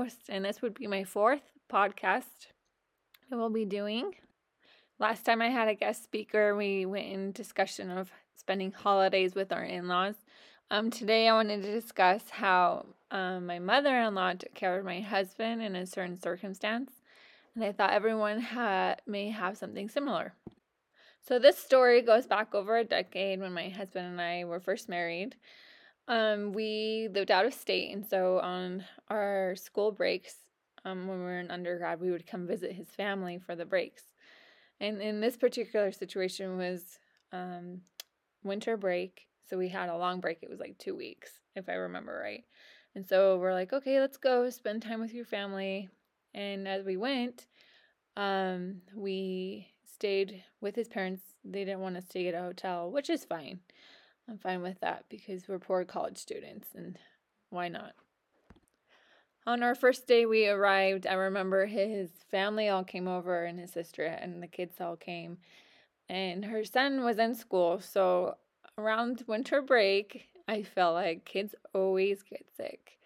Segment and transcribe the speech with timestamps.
[0.00, 1.40] host, and this would be my fourth
[1.72, 2.48] podcast
[3.32, 4.14] I will be doing.
[4.98, 9.52] Last time I had a guest speaker, we went in discussion of spending holidays with
[9.52, 10.16] our in laws.
[10.70, 14.84] Um, today, I wanted to discuss how um, my mother in law took care of
[14.84, 16.90] my husband in a certain circumstance,
[17.54, 20.34] and I thought everyone ha- may have something similar.
[21.26, 24.88] So, this story goes back over a decade when my husband and I were first
[24.88, 25.36] married.
[26.08, 30.36] Um, we lived out of state, and so on our school breaks,
[30.84, 34.04] um, when we were in undergrad, we would come visit his family for the breaks.
[34.80, 36.98] And in this particular situation was
[37.32, 37.80] um,
[38.44, 40.38] winter break, so we had a long break.
[40.42, 42.44] It was like two weeks, if I remember right.
[42.94, 45.88] And so we're like, okay, let's go spend time with your family.
[46.34, 47.46] And as we went,
[48.16, 51.22] um, we stayed with his parents.
[51.44, 53.60] They didn't want us to get a hotel, which is fine.
[54.28, 56.98] I'm fine with that because we're poor college students and
[57.50, 57.92] why not?
[59.46, 63.70] On our first day we arrived, I remember his family all came over and his
[63.70, 65.38] sister and the kids all came.
[66.08, 68.36] And her son was in school, so
[68.78, 72.98] around winter break, I felt like kids always get sick.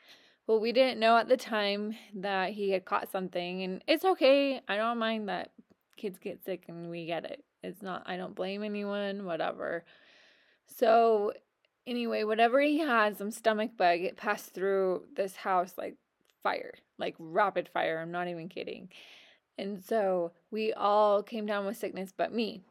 [0.46, 4.60] Well, we didn't know at the time that he had caught something, and it's okay.
[4.68, 5.52] I don't mind that
[5.96, 7.44] kids get sick and we get it.
[7.62, 9.84] It's not, I don't blame anyone, whatever.
[10.76, 11.32] So,
[11.86, 15.96] anyway, whatever he had, some stomach bug, it passed through this house like
[16.42, 17.98] fire, like rapid fire.
[17.98, 18.88] I'm not even kidding.
[19.58, 22.62] And so we all came down with sickness, but me.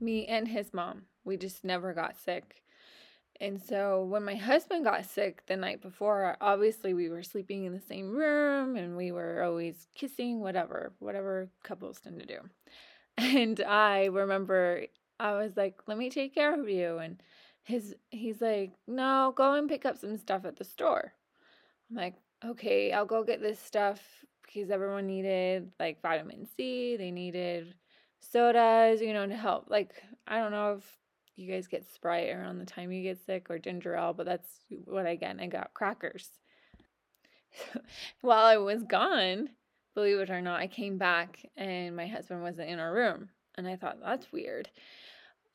[0.00, 1.02] Me and his mom.
[1.24, 2.62] We just never got sick.
[3.40, 7.72] And so when my husband got sick the night before, obviously we were sleeping in
[7.72, 12.38] the same room and we were always kissing, whatever, whatever couples tend to do.
[13.18, 14.86] And I remember
[15.20, 17.22] I was like, "Let me take care of you." And
[17.62, 21.12] his he's like, "No, go and pick up some stuff at the store."
[21.90, 24.00] I'm like, "Okay, I'll go get this stuff
[24.52, 27.74] because everyone needed like vitamin C, they needed
[28.20, 29.66] sodas, you know, to help.
[29.68, 30.98] Like, I don't know if
[31.36, 34.48] you guys get Sprite around the time you get sick or ginger ale, but that's
[34.84, 35.30] what I get.
[35.30, 36.28] And I got crackers.
[38.20, 39.50] While I was gone,
[39.94, 43.30] believe it or not, I came back and my husband wasn't in our room.
[43.56, 44.70] And I thought, that's weird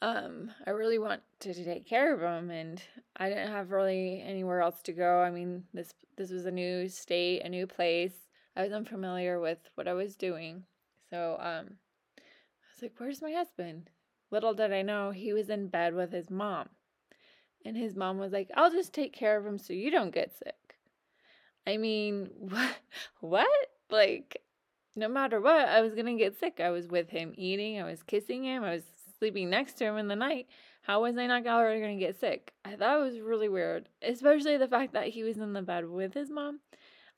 [0.01, 2.81] um, I really wanted to take care of him, and
[3.17, 5.21] I didn't have really anywhere else to go.
[5.21, 8.13] I mean, this this was a new state, a new place.
[8.55, 10.63] I was unfamiliar with what I was doing,
[11.09, 11.77] so um,
[12.17, 13.89] I was like, "Where's my husband?"
[14.31, 16.69] Little did I know he was in bed with his mom,
[17.65, 20.37] and his mom was like, "I'll just take care of him so you don't get
[20.37, 20.75] sick."
[21.65, 22.75] I mean, what?
[23.21, 23.67] What?
[23.89, 24.41] Like,
[24.95, 26.59] no matter what, I was gonna get sick.
[26.59, 28.83] I was with him eating, I was kissing him, I was
[29.17, 30.47] sleeping next to him in the night,
[30.85, 32.53] how was I not already going to get sick?
[32.63, 35.89] I thought it was really weird, especially the fact that he was in the bed
[35.89, 36.59] with his mom.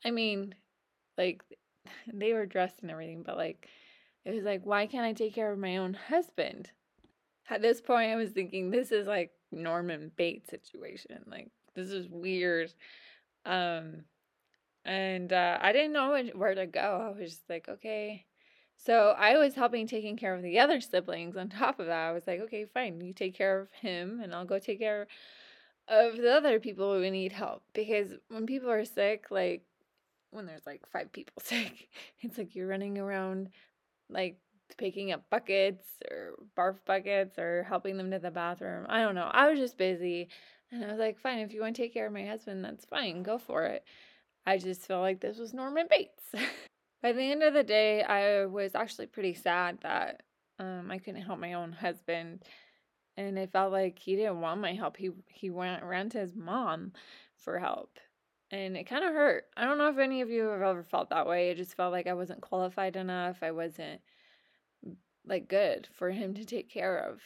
[0.06, 0.56] I mean,
[1.18, 1.44] like,
[2.14, 3.68] they were dressed and everything, but like,
[4.24, 6.72] it was like, why can't I take care of my own husband?
[7.50, 11.24] At this point, I was thinking, this is like Norman Bates situation.
[11.30, 12.74] Like, this is weird.
[13.46, 14.04] Um,
[14.88, 17.14] and uh, I didn't know where to go.
[17.14, 18.26] I was just like, okay,
[18.78, 22.08] so I was helping taking care of the other siblings on top of that.
[22.08, 25.08] I was like, okay, fine, you take care of him and I'll go take care
[25.90, 27.64] of the other people who need help.
[27.74, 29.64] Because when people are sick, like
[30.32, 31.90] when there's like five people sick,
[32.22, 33.50] it's like you're running around
[34.10, 34.38] like
[34.78, 38.86] picking up buckets or barf buckets or helping them to the bathroom.
[38.88, 39.30] I don't know.
[39.32, 40.30] I was just busy
[40.72, 42.86] and I was like, fine, if you want to take care of my husband, that's
[42.86, 43.24] fine.
[43.24, 43.84] Go for it.
[44.48, 46.24] I just felt like this was Norman Bates.
[47.04, 50.24] By the end of the day, I was actually pretty sad that
[50.58, 52.44] um, I couldn't help my own husband,
[53.18, 54.96] and it felt like he didn't want my help.
[54.96, 56.94] He he went ran to his mom
[57.36, 58.00] for help,
[58.50, 59.44] and it kind of hurt.
[59.58, 61.50] I don't know if any of you have ever felt that way.
[61.50, 63.40] It just felt like I wasn't qualified enough.
[63.42, 64.00] I wasn't
[65.26, 67.20] like good for him to take care of.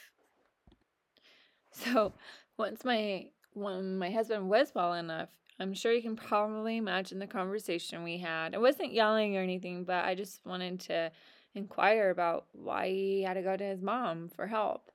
[1.72, 2.14] So
[2.58, 5.30] once my when my husband was well enough,
[5.62, 8.56] I'm sure you can probably imagine the conversation we had.
[8.56, 11.12] I wasn't yelling or anything, but I just wanted to
[11.54, 14.92] inquire about why he had to go to his mom for help.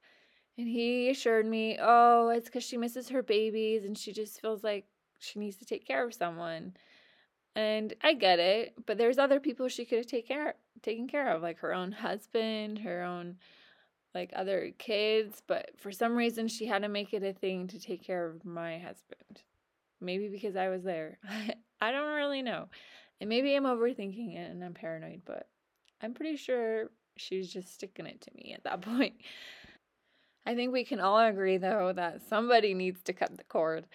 [0.59, 4.65] And he assured me, oh, it's because she misses her babies and she just feels
[4.65, 4.87] like
[5.21, 6.75] she needs to take care of someone.
[7.55, 11.29] And I get it, but there's other people she could have take care taken care
[11.29, 13.37] of, like her own husband, her own
[14.15, 17.79] like other kids, but for some reason she had to make it a thing to
[17.79, 19.43] take care of my husband.
[20.01, 21.19] Maybe because I was there.
[21.81, 22.69] I don't really know.
[23.21, 25.49] And maybe I'm overthinking it and I'm paranoid, but
[26.03, 29.15] I'm pretty sure she's just sticking it to me at that point.
[30.45, 33.87] I think we can all agree, though, that somebody needs to cut the cord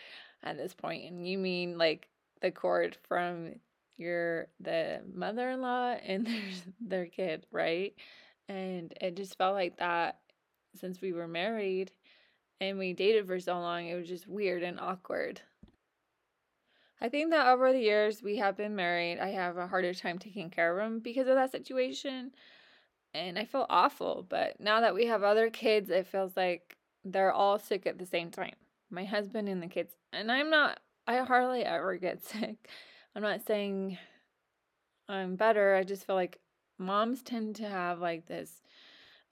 [0.43, 1.09] at this point.
[1.09, 2.09] And you mean like
[2.41, 3.55] the cord from
[3.97, 6.41] your the mother-in-law and their
[6.81, 7.93] their kid, right?
[8.49, 10.19] And it just felt like that
[10.75, 11.91] since we were married
[12.59, 15.41] and we dated for so long, it was just weird and awkward.
[17.01, 20.19] I think that over the years we have been married, I have a harder time
[20.19, 22.31] taking care of him because of that situation.
[23.13, 27.33] And I feel awful, but now that we have other kids, it feels like they're
[27.33, 28.53] all sick at the same time.
[28.89, 29.95] My husband and the kids.
[30.13, 32.69] And I'm not I hardly ever get sick.
[33.15, 33.97] I'm not saying
[35.09, 35.75] I'm better.
[35.75, 36.39] I just feel like
[36.77, 38.61] moms tend to have like this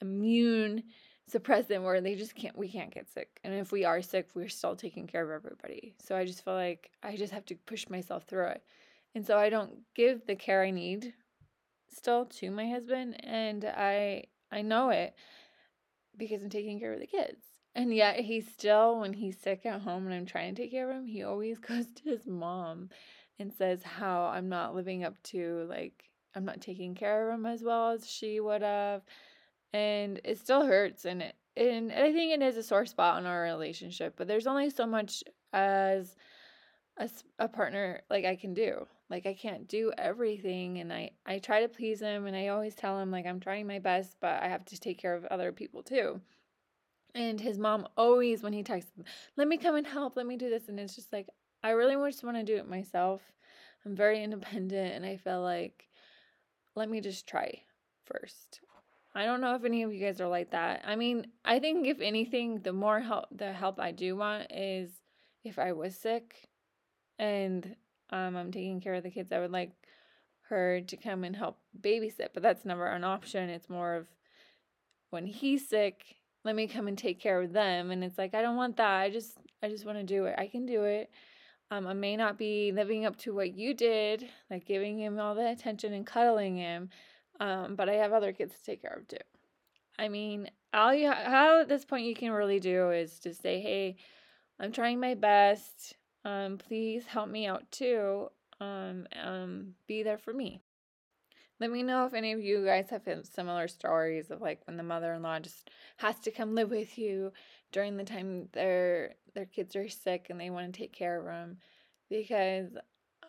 [0.01, 0.83] immune
[1.31, 3.40] suppressant where they just can't we can't get sick.
[3.44, 5.96] And if we are sick we're still taking care of everybody.
[6.00, 8.64] So i just feel like i just have to push myself through it.
[9.16, 11.14] And so i don't give the care i need
[11.92, 15.16] still to my husband and i i know it
[16.18, 17.42] because i'm taking care of the kids.
[17.76, 20.90] And yet he still when he's sick at home and i'm trying to take care
[20.90, 22.90] of him he always goes to his mom
[23.38, 27.46] and says how i'm not living up to like i'm not taking care of him
[27.46, 29.02] as well as she would have
[29.74, 33.25] and it still hurts and it and I think it is a sore spot in
[33.25, 36.16] our relationship, but there's only so much as
[36.98, 38.88] a, a partner like I can do.
[39.10, 42.75] Like I can't do everything and I I try to please him and I always
[42.75, 45.51] tell him like I'm trying my best, but I have to take care of other
[45.51, 46.21] people too.
[47.16, 48.92] And his mom always when he texts,
[49.36, 50.16] "Let me come and help.
[50.16, 51.27] Let me do this." And it's just like
[51.63, 53.21] I really just want to do it myself.
[53.86, 55.89] I'm very independent and I feel like
[56.75, 57.63] let me just try
[58.06, 58.62] first.
[59.16, 60.84] I don't know if any of you guys are like that.
[60.86, 64.92] I mean, I think if anything, the more help the help I do want is
[65.44, 66.48] if I was sick
[67.18, 67.76] and
[68.12, 69.72] um, I'm taking care of the kids, I would like
[70.50, 73.50] her to come and help babysit, but that's never an option.
[73.50, 74.08] It's more of
[75.10, 77.92] when he's sick, let me come and take care of them.
[77.92, 79.02] And it's like I don't want that.
[79.02, 80.36] I just I just want to do it.
[80.38, 81.10] I can do it.
[81.72, 85.36] Um, I may not be living up to what you did, like giving him all
[85.36, 86.90] the attention and cuddling him,
[87.40, 89.18] um, but I have other kids to take care of too.
[89.98, 93.60] I mean, all you how at this point you can really do is to say,
[93.60, 93.98] "Hey,
[94.60, 95.96] I'm trying my best.
[96.26, 98.30] Um, please help me out too.
[98.60, 100.62] Um, um, be there for me."
[101.60, 104.84] Let me know if any of you guys have similar stories of like when the
[104.84, 107.34] mother-in-law just has to come live with you
[107.74, 111.26] during the time their their kids are sick and they want to take care of
[111.26, 111.58] them
[112.10, 112.78] because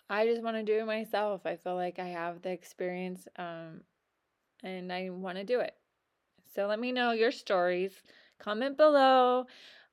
[0.09, 1.43] I just want to do it myself.
[1.45, 3.83] I feel like I have the experience um,
[4.63, 5.75] and I want to do it.
[6.55, 7.93] So let me know your stories.
[8.39, 9.47] Comment below.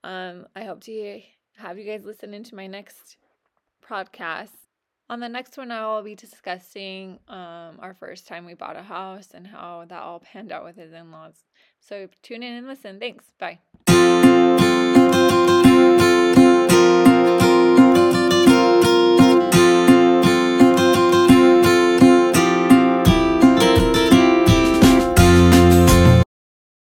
[0.04, 1.22] Um, I hope to
[1.58, 3.18] have you guys listen into my next
[3.88, 4.50] podcast.
[5.10, 8.84] On the next one, I will be discussing um, our first time we bought a
[8.84, 11.46] house and how that all panned out with his in laws.
[11.80, 13.00] So tune in and listen.
[13.00, 13.26] Thanks.
[13.40, 13.60] Bye.